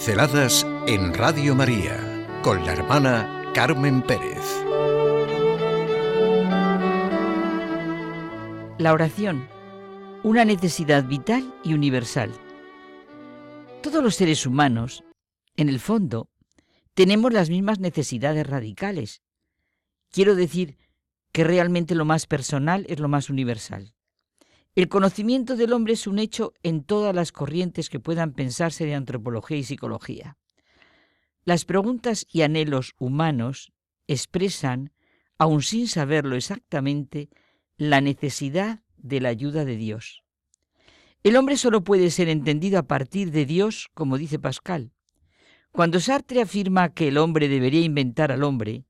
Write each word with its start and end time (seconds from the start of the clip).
Pinceladas 0.00 0.66
en 0.86 1.12
Radio 1.12 1.54
María 1.54 2.26
con 2.42 2.64
la 2.64 2.72
hermana 2.72 3.52
Carmen 3.52 4.00
Pérez. 4.00 4.40
La 8.78 8.94
oración, 8.94 9.46
una 10.22 10.46
necesidad 10.46 11.04
vital 11.04 11.54
y 11.62 11.74
universal. 11.74 12.32
Todos 13.82 14.02
los 14.02 14.14
seres 14.14 14.46
humanos, 14.46 15.04
en 15.56 15.68
el 15.68 15.78
fondo, 15.78 16.30
tenemos 16.94 17.30
las 17.34 17.50
mismas 17.50 17.78
necesidades 17.78 18.46
radicales. 18.46 19.20
Quiero 20.10 20.34
decir 20.34 20.78
que 21.30 21.44
realmente 21.44 21.94
lo 21.94 22.06
más 22.06 22.26
personal 22.26 22.86
es 22.88 23.00
lo 23.00 23.08
más 23.08 23.28
universal. 23.28 23.92
El 24.76 24.88
conocimiento 24.88 25.56
del 25.56 25.72
hombre 25.72 25.94
es 25.94 26.06
un 26.06 26.20
hecho 26.20 26.54
en 26.62 26.84
todas 26.84 27.12
las 27.12 27.32
corrientes 27.32 27.90
que 27.90 27.98
puedan 27.98 28.32
pensarse 28.32 28.86
de 28.86 28.94
antropología 28.94 29.56
y 29.56 29.64
psicología. 29.64 30.36
Las 31.44 31.64
preguntas 31.64 32.24
y 32.30 32.42
anhelos 32.42 32.94
humanos 32.98 33.72
expresan, 34.06 34.92
aun 35.38 35.62
sin 35.62 35.88
saberlo 35.88 36.36
exactamente, 36.36 37.30
la 37.76 38.00
necesidad 38.00 38.82
de 38.96 39.20
la 39.20 39.30
ayuda 39.30 39.64
de 39.64 39.76
Dios. 39.76 40.22
El 41.24 41.36
hombre 41.36 41.56
solo 41.56 41.82
puede 41.82 42.10
ser 42.10 42.28
entendido 42.28 42.78
a 42.78 42.84
partir 42.84 43.32
de 43.32 43.46
Dios, 43.46 43.88
como 43.92 44.18
dice 44.18 44.38
Pascal. 44.38 44.92
Cuando 45.72 45.98
Sartre 45.98 46.42
afirma 46.42 46.94
que 46.94 47.08
el 47.08 47.18
hombre 47.18 47.48
debería 47.48 47.80
inventar 47.80 48.30
al 48.30 48.44
hombre, 48.44 48.84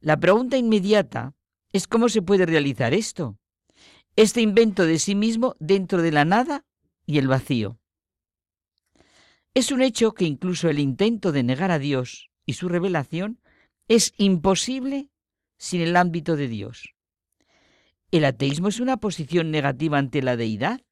la 0.00 0.18
pregunta 0.18 0.56
inmediata 0.56 1.34
es 1.72 1.86
cómo 1.86 2.08
se 2.08 2.22
puede 2.22 2.46
realizar 2.46 2.94
esto 2.94 3.38
este 4.22 4.42
invento 4.42 4.84
de 4.84 4.98
sí 4.98 5.14
mismo 5.14 5.56
dentro 5.60 6.02
de 6.02 6.12
la 6.12 6.26
nada 6.26 6.66
y 7.06 7.16
el 7.16 7.26
vacío. 7.26 7.78
Es 9.54 9.72
un 9.72 9.80
hecho 9.80 10.12
que 10.12 10.26
incluso 10.26 10.68
el 10.68 10.78
intento 10.78 11.32
de 11.32 11.42
negar 11.42 11.70
a 11.70 11.78
Dios 11.78 12.30
y 12.44 12.52
su 12.52 12.68
revelación 12.68 13.40
es 13.88 14.12
imposible 14.18 15.08
sin 15.56 15.80
el 15.80 15.96
ámbito 15.96 16.36
de 16.36 16.48
Dios. 16.48 16.94
¿El 18.10 18.26
ateísmo 18.26 18.68
es 18.68 18.78
una 18.78 18.98
posición 18.98 19.50
negativa 19.50 19.96
ante 19.96 20.20
la 20.20 20.36
deidad? 20.36 20.82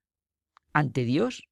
¿Ante 0.73 1.05
Dios? 1.05 1.49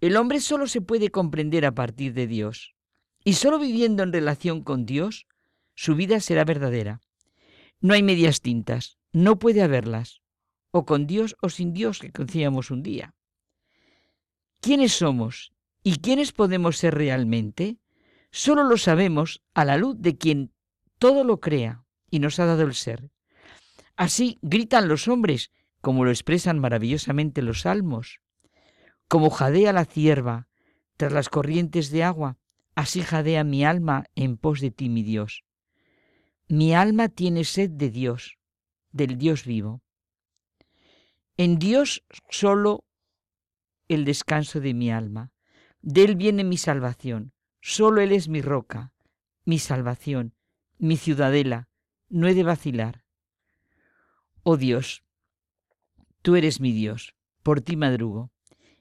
El 0.00 0.16
hombre 0.16 0.40
solo 0.40 0.66
se 0.66 0.80
puede 0.80 1.10
comprender 1.10 1.64
a 1.64 1.76
partir 1.76 2.12
de 2.12 2.26
Dios. 2.26 2.74
Y 3.22 3.34
solo 3.34 3.60
viviendo 3.60 4.02
en 4.02 4.12
relación 4.12 4.64
con 4.64 4.84
Dios, 4.84 5.28
su 5.76 5.94
vida 5.94 6.18
será 6.18 6.44
verdadera. 6.44 7.00
No 7.80 7.94
hay 7.94 8.02
medias 8.02 8.40
tintas, 8.40 8.98
no 9.12 9.38
puede 9.38 9.62
haberlas 9.62 10.22
con 10.84 11.06
Dios 11.06 11.36
o 11.40 11.48
sin 11.48 11.72
Dios 11.72 11.98
que 11.98 12.12
conocíamos 12.12 12.70
un 12.70 12.82
día. 12.82 13.14
¿Quiénes 14.60 14.92
somos 14.92 15.52
y 15.82 15.98
quiénes 15.98 16.32
podemos 16.32 16.76
ser 16.76 16.94
realmente? 16.94 17.78
Solo 18.30 18.64
lo 18.64 18.76
sabemos 18.76 19.42
a 19.54 19.64
la 19.64 19.76
luz 19.76 19.96
de 19.98 20.18
quien 20.18 20.52
todo 20.98 21.24
lo 21.24 21.40
crea 21.40 21.84
y 22.10 22.18
nos 22.18 22.38
ha 22.38 22.46
dado 22.46 22.62
el 22.62 22.74
ser. 22.74 23.10
Así 23.96 24.38
gritan 24.42 24.88
los 24.88 25.08
hombres, 25.08 25.50
como 25.80 26.04
lo 26.04 26.10
expresan 26.10 26.58
maravillosamente 26.58 27.42
los 27.42 27.62
salmos. 27.62 28.20
Como 29.08 29.30
jadea 29.30 29.72
la 29.72 29.84
cierva 29.84 30.48
tras 30.96 31.12
las 31.12 31.28
corrientes 31.28 31.90
de 31.90 32.04
agua, 32.04 32.36
así 32.74 33.02
jadea 33.02 33.44
mi 33.44 33.64
alma 33.64 34.04
en 34.14 34.36
pos 34.36 34.60
de 34.60 34.70
ti, 34.70 34.88
mi 34.88 35.02
Dios. 35.02 35.44
Mi 36.48 36.74
alma 36.74 37.08
tiene 37.08 37.44
sed 37.44 37.70
de 37.70 37.90
Dios, 37.90 38.38
del 38.90 39.18
Dios 39.18 39.44
vivo. 39.44 39.82
En 41.38 41.60
Dios 41.60 42.04
solo 42.28 42.84
el 43.86 44.04
descanso 44.04 44.58
de 44.58 44.74
mi 44.74 44.90
alma. 44.90 45.30
De 45.80 46.02
Él 46.02 46.16
viene 46.16 46.42
mi 46.42 46.56
salvación. 46.56 47.32
Solo 47.60 48.00
Él 48.00 48.10
es 48.10 48.28
mi 48.28 48.42
roca, 48.42 48.92
mi 49.44 49.60
salvación, 49.60 50.34
mi 50.78 50.96
ciudadela. 50.96 51.68
No 52.08 52.26
he 52.26 52.34
de 52.34 52.42
vacilar. 52.42 53.04
Oh 54.42 54.56
Dios, 54.56 55.04
tú 56.22 56.34
eres 56.34 56.60
mi 56.60 56.72
Dios, 56.72 57.14
por 57.44 57.60
ti 57.60 57.76
madrugo. 57.76 58.32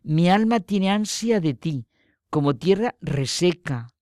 Mi 0.02 0.28
alma 0.30 0.60
tiene 0.60 0.90
ansia 0.90 1.40
de 1.40 1.54
ti, 1.54 1.86
como 2.32 2.56
tierra 2.56 2.96
reseca, 3.02 3.94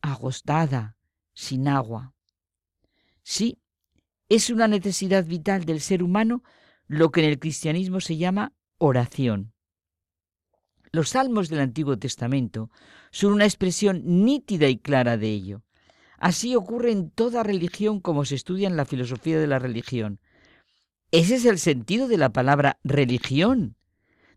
agostada, 0.00 0.96
sin 1.32 1.68
agua. 1.68 2.12
Sí, 3.22 3.58
es 4.28 4.50
una 4.50 4.66
necesidad 4.66 5.24
vital 5.24 5.64
del 5.64 5.80
ser 5.80 6.02
humano 6.02 6.42
lo 6.86 7.10
que 7.10 7.22
en 7.22 7.30
el 7.30 7.38
cristianismo 7.38 8.00
se 8.00 8.16
llama 8.16 8.52
oración. 8.78 9.52
Los 10.92 11.10
salmos 11.10 11.48
del 11.48 11.60
Antiguo 11.60 11.98
Testamento 11.98 12.70
son 13.10 13.32
una 13.32 13.44
expresión 13.44 14.02
nítida 14.04 14.68
y 14.68 14.78
clara 14.78 15.16
de 15.16 15.28
ello. 15.28 15.62
Así 16.18 16.54
ocurre 16.54 16.92
en 16.92 17.10
toda 17.10 17.42
religión 17.42 18.00
como 18.00 18.24
se 18.24 18.36
estudia 18.36 18.68
en 18.68 18.76
la 18.76 18.84
filosofía 18.84 19.38
de 19.40 19.46
la 19.46 19.58
religión. 19.58 20.20
Ese 21.10 21.36
es 21.36 21.44
el 21.46 21.58
sentido 21.58 22.08
de 22.08 22.16
la 22.16 22.32
palabra 22.32 22.78
religión, 22.84 23.76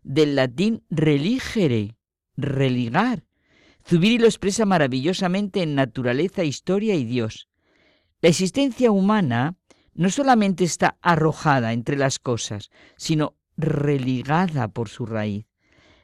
del 0.02 0.36
latín 0.36 0.84
religere, 0.90 1.96
religar. 2.36 3.24
Zubiri 3.86 4.18
lo 4.18 4.26
expresa 4.26 4.66
maravillosamente 4.66 5.62
en 5.62 5.74
naturaleza, 5.74 6.44
historia 6.44 6.94
y 6.94 7.04
Dios. 7.04 7.48
La 8.20 8.28
existencia 8.30 8.90
humana 8.90 9.57
no 9.98 10.10
solamente 10.10 10.62
está 10.62 10.96
arrojada 11.02 11.72
entre 11.72 11.96
las 11.96 12.20
cosas, 12.20 12.70
sino 12.96 13.34
religada 13.56 14.68
por 14.68 14.88
su 14.88 15.06
raíz. 15.06 15.46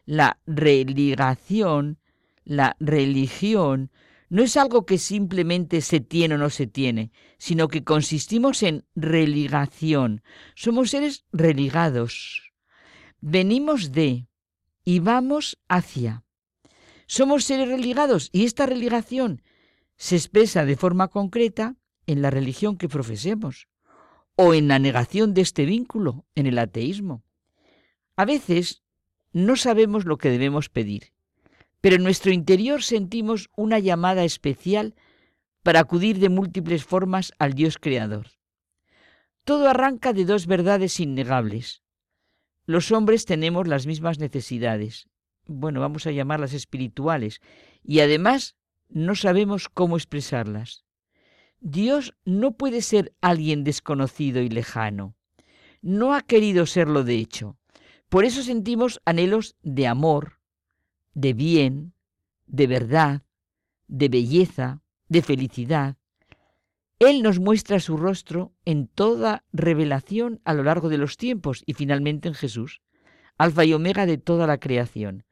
La 0.05 0.41
religación, 0.47 2.00
la 2.43 2.77
religión, 2.81 3.93
no 4.28 4.43
es 4.43 4.56
algo 4.56 4.84
que 4.84 4.99
simplemente 4.99 5.81
se 5.81 6.00
tiene 6.00 6.34
o 6.34 6.38
no 6.38 6.50
se 6.50 6.66
tiene, 6.66 7.12
sino 7.38 7.69
que 7.69 7.84
consistimos 7.84 8.65
en 8.65 8.84
religación. 8.97 10.22
Somos 10.56 10.91
seres 10.91 11.25
religados. 11.32 12.53
Venimos 13.21 13.93
de 13.93 14.26
y 14.84 14.99
vamos 14.99 15.56
hacia. 15.69 16.25
Somos 17.06 17.44
seres 17.44 17.69
religados 17.69 18.28
y 18.32 18.44
esta 18.44 18.66
religación 18.66 19.43
se 19.97 20.16
expresa 20.16 20.65
de 20.65 20.75
forma 20.75 21.06
concreta 21.06 21.76
en 22.09 22.22
la 22.22 22.31
religión 22.31 22.76
que 22.76 22.88
profesemos 22.88 23.69
o 24.37 24.55
en 24.55 24.69
la 24.69 24.78
negación 24.78 25.34
de 25.34 25.43
este 25.43 25.65
vínculo, 25.65 26.25
en 26.34 26.47
el 26.47 26.59
ateísmo. 26.59 27.22
A 28.17 28.25
veces 28.25 28.83
no 29.33 29.56
sabemos 29.56 30.05
lo 30.05 30.19
que 30.19 30.31
debemos 30.31 30.69
pedir, 30.69 31.12
pero 31.81 31.97
en 31.97 32.03
nuestro 32.03 32.33
interior 32.33 32.83
sentimos 32.83 33.50
una 33.56 33.78
llamada 33.78 34.25
especial 34.25 34.94
para 35.62 35.81
acudir 35.81 36.19
de 36.19 36.28
múltiples 36.28 36.84
formas 36.84 37.33
al 37.39 37.55
Dios 37.55 37.78
Creador. 37.78 38.28
Todo 39.44 39.69
arranca 39.69 40.12
de 40.12 40.25
dos 40.25 40.47
verdades 40.47 41.00
innegables. 41.00 41.83
Los 42.67 42.93
hombres 42.93 43.25
tenemos 43.27 43.69
las 43.69 43.87
mismas 43.87 44.19
necesidades, 44.19 45.09
bueno, 45.47 45.81
vamos 45.81 46.06
a 46.06 46.11
llamarlas 46.11 46.55
espirituales, 46.55 47.41
y 47.83 48.00
además 48.00 48.56
no 48.89 49.15
sabemos 49.15 49.69
cómo 49.69 49.97
expresarlas. 49.97 50.84
Dios 51.67 52.15
no 52.27 52.59
puede 52.59 52.83
ser 52.83 53.15
alguien 53.23 53.65
desconocido 53.65 54.43
y 54.43 54.51
lejano. 54.51 55.17
No 55.81 56.13
ha 56.13 56.21
querido 56.21 56.67
serlo 56.67 57.05
de 57.05 57.15
hecho. 57.15 57.57
Por 58.11 58.27
eso 58.27 58.43
sentimos 58.43 59.01
anhelos 59.07 59.57
de 59.63 59.87
amor, 59.87 60.41
de 61.15 61.33
bien, 61.33 61.95
de 62.47 62.67
verdad, 62.67 63.23
de 63.89 64.11
belleza, 64.11 64.83
de 65.09 65.23
felicidad. 65.23 65.97
Él 66.99 67.23
nos 67.23 67.41
muestra 67.41 67.81
su 67.81 67.97
rostro 67.97 68.53
en 68.67 68.87
toda 68.87 69.43
revelación 69.51 70.43
a 70.44 70.53
lo 70.53 70.65
largo 70.65 70.91
de 70.91 70.99
los 70.99 71.17
tiempos 71.17 71.62
y 71.65 71.73
finalmente 71.73 72.29
en 72.29 72.35
Jesús, 72.35 72.83
alfa 73.38 73.65
y 73.65 73.73
omega 73.73 74.05
de 74.05 74.19
toda 74.19 74.47
la 74.47 74.59
creación. 74.59 75.25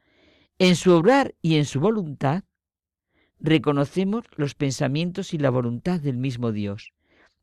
En 0.59 0.77
su 0.77 0.93
obrar 0.93 1.35
y 1.43 1.56
en 1.56 1.67
su 1.67 1.79
voluntad 1.79 2.45
reconocemos 3.43 4.25
los 4.37 4.55
pensamientos 4.55 5.35
y 5.35 5.39
la 5.39 5.50
voluntad 5.50 6.00
del 6.00 6.17
mismo 6.17 6.53
Dios. 6.53 6.93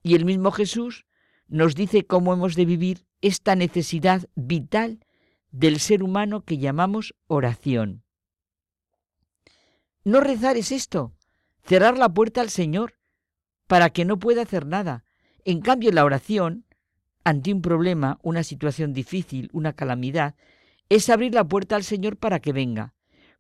Y 0.01 0.15
el 0.15 0.25
mismo 0.25 0.51
Jesús 0.51 1.05
nos 1.47 1.75
dice 1.75 2.05
cómo 2.05 2.33
hemos 2.33 2.55
de 2.55 2.65
vivir 2.65 3.05
esta 3.21 3.55
necesidad 3.55 4.27
vital 4.35 5.05
del 5.51 5.79
ser 5.79 6.01
humano 6.01 6.45
que 6.45 6.57
llamamos 6.57 7.15
oración. 7.27 8.03
No 10.05 10.21
rezar 10.21 10.55
es 10.55 10.71
esto, 10.71 11.13
cerrar 11.63 11.97
la 11.97 12.09
puerta 12.09 12.39
al 12.41 12.49
Señor 12.49 12.93
para 13.67 13.89
que 13.89 14.05
no 14.05 14.17
pueda 14.17 14.43
hacer 14.43 14.65
nada. 14.65 15.03
En 15.43 15.59
cambio, 15.59 15.91
la 15.91 16.05
oración, 16.05 16.65
ante 17.25 17.51
un 17.53 17.61
problema, 17.61 18.19
una 18.23 18.43
situación 18.43 18.93
difícil, 18.93 19.49
una 19.51 19.73
calamidad, 19.73 20.35
es 20.87 21.09
abrir 21.09 21.33
la 21.33 21.43
puerta 21.43 21.75
al 21.75 21.83
Señor 21.83 22.17
para 22.17 22.39
que 22.39 22.53
venga, 22.53 22.93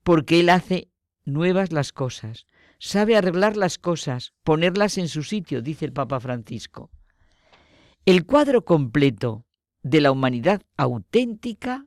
porque 0.03 0.41
Él 0.41 0.49
hace 0.49 0.89
nuevas 1.25 1.71
las 1.71 1.93
cosas, 1.93 2.45
sabe 2.79 3.15
arreglar 3.15 3.57
las 3.57 3.77
cosas, 3.77 4.33
ponerlas 4.43 4.97
en 4.97 5.09
su 5.09 5.23
sitio, 5.23 5.61
dice 5.61 5.85
el 5.85 5.93
Papa 5.93 6.19
Francisco. 6.19 6.89
El 8.05 8.25
cuadro 8.25 8.65
completo 8.65 9.45
de 9.83 10.01
la 10.01 10.11
humanidad 10.11 10.63
auténtica 10.77 11.85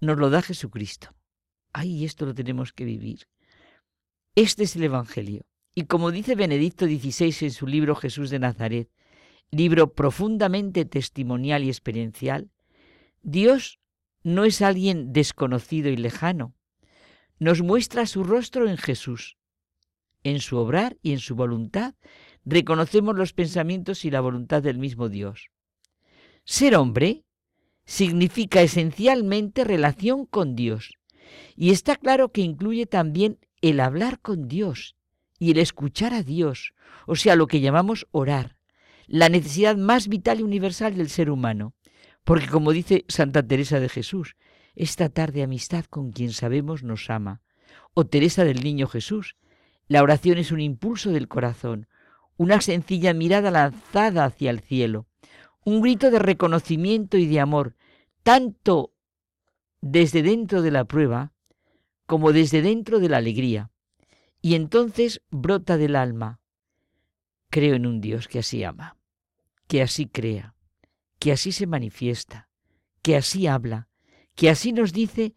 nos 0.00 0.18
lo 0.18 0.30
da 0.30 0.42
Jesucristo. 0.42 1.14
Ay, 1.72 2.04
esto 2.04 2.26
lo 2.26 2.34
tenemos 2.34 2.72
que 2.72 2.84
vivir. 2.84 3.28
Este 4.34 4.64
es 4.64 4.76
el 4.76 4.84
Evangelio. 4.84 5.46
Y 5.74 5.84
como 5.84 6.10
dice 6.10 6.34
Benedicto 6.34 6.86
XVI 6.86 7.34
en 7.46 7.52
su 7.52 7.66
libro 7.66 7.94
Jesús 7.94 8.30
de 8.30 8.38
Nazaret, 8.38 8.90
libro 9.50 9.92
profundamente 9.92 10.84
testimonial 10.84 11.62
y 11.62 11.68
experiencial, 11.68 12.50
Dios 13.22 13.78
no 14.22 14.44
es 14.44 14.62
alguien 14.62 15.12
desconocido 15.12 15.90
y 15.90 15.96
lejano. 15.96 16.54
Nos 17.38 17.62
muestra 17.62 18.06
su 18.06 18.24
rostro 18.24 18.68
en 18.68 18.76
Jesús. 18.76 19.37
En 20.24 20.40
su 20.40 20.56
obrar 20.56 20.96
y 21.02 21.12
en 21.12 21.20
su 21.20 21.34
voluntad 21.34 21.94
reconocemos 22.44 23.16
los 23.16 23.32
pensamientos 23.32 24.04
y 24.04 24.10
la 24.10 24.20
voluntad 24.20 24.62
del 24.62 24.78
mismo 24.78 25.08
Dios. 25.08 25.50
Ser 26.44 26.76
hombre 26.76 27.24
significa 27.84 28.62
esencialmente 28.62 29.64
relación 29.64 30.26
con 30.26 30.54
Dios. 30.56 30.98
Y 31.56 31.70
está 31.70 31.96
claro 31.96 32.32
que 32.32 32.40
incluye 32.42 32.86
también 32.86 33.38
el 33.60 33.80
hablar 33.80 34.20
con 34.20 34.48
Dios 34.48 34.96
y 35.38 35.52
el 35.52 35.58
escuchar 35.58 36.14
a 36.14 36.22
Dios, 36.22 36.74
o 37.06 37.16
sea, 37.16 37.36
lo 37.36 37.46
que 37.46 37.60
llamamos 37.60 38.06
orar, 38.10 38.56
la 39.06 39.28
necesidad 39.28 39.76
más 39.76 40.08
vital 40.08 40.40
y 40.40 40.42
universal 40.42 40.96
del 40.96 41.08
ser 41.08 41.30
humano. 41.30 41.74
Porque 42.24 42.48
como 42.48 42.72
dice 42.72 43.04
Santa 43.08 43.46
Teresa 43.46 43.80
de 43.80 43.88
Jesús, 43.88 44.36
esta 44.74 45.08
tarde 45.08 45.42
amistad 45.42 45.86
con 45.86 46.12
quien 46.12 46.32
sabemos 46.32 46.82
nos 46.82 47.08
ama. 47.08 47.40
O 47.94 48.06
Teresa 48.06 48.44
del 48.44 48.62
Niño 48.62 48.86
Jesús, 48.86 49.36
la 49.88 50.02
oración 50.02 50.38
es 50.38 50.52
un 50.52 50.60
impulso 50.60 51.10
del 51.10 51.28
corazón, 51.28 51.88
una 52.36 52.60
sencilla 52.60 53.14
mirada 53.14 53.50
lanzada 53.50 54.24
hacia 54.24 54.50
el 54.50 54.60
cielo, 54.60 55.06
un 55.64 55.80
grito 55.80 56.10
de 56.10 56.18
reconocimiento 56.18 57.16
y 57.16 57.26
de 57.26 57.40
amor, 57.40 57.74
tanto 58.22 58.92
desde 59.80 60.22
dentro 60.22 60.62
de 60.62 60.70
la 60.70 60.84
prueba 60.84 61.32
como 62.06 62.32
desde 62.32 62.62
dentro 62.62 63.00
de 63.00 63.08
la 63.08 63.18
alegría. 63.18 63.70
Y 64.40 64.54
entonces 64.54 65.20
brota 65.30 65.76
del 65.76 65.96
alma. 65.96 66.40
Creo 67.50 67.74
en 67.74 67.86
un 67.86 68.00
Dios 68.00 68.28
que 68.28 68.38
así 68.38 68.62
ama, 68.62 68.96
que 69.66 69.82
así 69.82 70.06
crea, 70.06 70.54
que 71.18 71.32
así 71.32 71.50
se 71.52 71.66
manifiesta, 71.66 72.48
que 73.02 73.16
así 73.16 73.46
habla, 73.46 73.88
que 74.34 74.48
así 74.50 74.72
nos 74.72 74.92
dice 74.92 75.34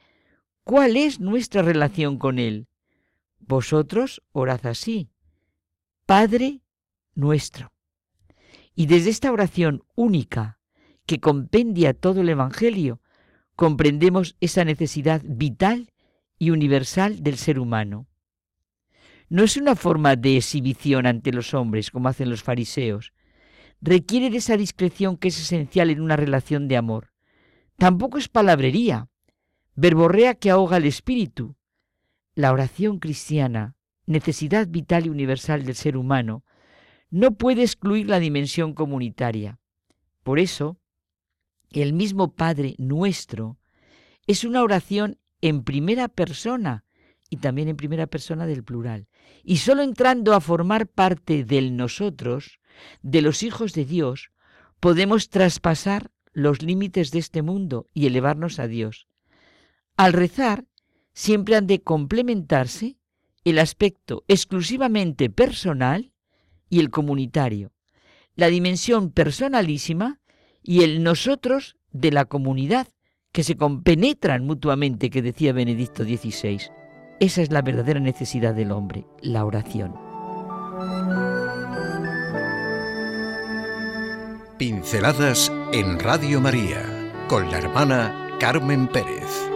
cuál 0.64 0.98
es 0.98 1.20
nuestra 1.20 1.62
relación 1.62 2.18
con 2.18 2.38
Él. 2.38 2.68
Vosotros 3.42 4.22
orad 4.32 4.66
así, 4.66 5.10
Padre 6.06 6.62
nuestro. 7.16 7.72
Y 8.76 8.86
desde 8.86 9.10
esta 9.10 9.32
oración 9.32 9.84
única, 9.96 10.60
que 11.06 11.20
compendia 11.20 11.94
todo 11.94 12.22
el 12.22 12.30
Evangelio, 12.30 13.02
comprendemos 13.56 14.36
esa 14.40 14.64
necesidad 14.64 15.22
vital 15.26 15.92
y 16.40 16.52
universal 16.52 17.22
del 17.22 17.38
ser 17.38 17.60
humano. 17.60 18.08
No 19.30 19.44
es 19.44 19.58
una 19.58 19.76
forma 19.76 20.16
de 20.16 20.38
exhibición 20.38 21.06
ante 21.06 21.32
los 21.32 21.54
hombres, 21.54 21.92
como 21.92 22.10
hacen 22.10 22.30
los 22.30 22.44
fariseos, 22.44 23.14
requiere 23.82 24.30
de 24.30 24.38
esa 24.38 24.58
discreción 24.58 25.18
que 25.18 25.30
es 25.30 25.40
esencial 25.40 25.90
en 25.90 26.02
una 26.02 26.16
relación 26.16 26.68
de 26.68 26.78
amor. 26.78 27.12
Tampoco 27.78 28.18
es 28.18 28.30
palabrería, 28.30 29.10
verborrea 29.76 30.36
que 30.36 30.52
ahoga 30.52 30.78
el 30.78 30.86
espíritu. 30.86 31.56
La 32.34 32.52
oración 32.52 33.00
cristiana, 33.00 33.76
necesidad 34.06 34.68
vital 34.68 35.06
y 35.06 35.10
universal 35.10 35.66
del 35.66 35.76
ser 35.76 35.98
humano, 35.98 36.44
no 37.10 37.36
puede 37.36 37.64
excluir 37.64 38.08
la 38.08 38.20
dimensión 38.20 38.74
comunitaria. 38.74 39.60
Por 40.24 40.40
eso, 40.40 40.80
el 41.72 41.94
mismo 41.94 42.34
Padre 42.34 42.76
nuestro 42.78 43.58
es 44.28 44.44
una 44.44 44.64
oración 44.64 45.20
en 45.42 45.64
primera 45.64 46.08
persona 46.08 46.86
y 47.30 47.38
también 47.38 47.68
en 47.68 47.78
primera 47.78 48.08
persona 48.08 48.46
del 48.46 48.64
plural. 48.64 49.08
Y 49.44 49.58
solo 49.58 49.82
entrando 49.82 50.34
a 50.34 50.42
formar 50.42 50.88
parte 50.88 51.44
del 51.44 51.76
nosotros, 51.76 52.60
de 53.02 53.22
los 53.22 53.44
hijos 53.44 53.74
de 53.74 53.86
Dios, 53.86 54.32
podemos 54.80 55.30
traspasar 55.30 56.12
los 56.34 56.62
límites 56.62 57.12
de 57.12 57.20
este 57.20 57.42
mundo 57.42 57.88
y 57.94 58.08
elevarnos 58.08 58.60
a 58.60 58.68
Dios. 58.68 59.08
Al 59.98 60.14
rezar, 60.14 60.66
siempre 61.14 61.56
han 61.56 61.68
de 61.68 61.82
complementarse 61.82 62.98
el 63.44 63.60
aspecto 63.60 64.24
exclusivamente 64.28 65.30
personal 65.30 66.12
y 66.70 66.80
el 66.80 66.90
comunitario, 66.90 67.72
la 68.36 68.48
dimensión 68.48 69.12
personalísima 69.12 70.20
y 70.64 70.84
el 70.84 71.04
nosotros 71.04 71.78
de 71.92 72.12
la 72.12 72.26
comunidad, 72.26 72.88
que 73.32 73.44
se 73.44 73.56
compenetran 73.56 74.46
mutuamente, 74.46 75.10
que 75.10 75.22
decía 75.22 75.54
Benedicto 75.54 76.04
XVI. 76.04 76.60
Esa 77.20 77.42
es 77.42 77.52
la 77.52 77.62
verdadera 77.62 78.00
necesidad 78.00 78.54
del 78.54 78.72
hombre, 78.72 79.06
la 79.22 79.46
oración. 79.46 79.96
Pinceladas 84.58 85.52
en 85.74 86.00
Radio 86.00 86.40
María 86.42 86.84
con 87.28 87.50
la 87.50 87.58
hermana 87.58 88.38
Carmen 88.40 88.88
Pérez. 88.88 89.51